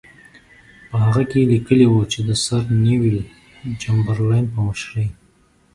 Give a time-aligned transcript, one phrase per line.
[0.89, 3.19] په هغه کې یې لیکلي وو چې د سر نیویل
[3.81, 5.07] چمبرلین په مشرۍ.